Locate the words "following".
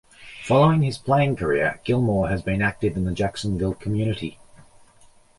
0.45-0.81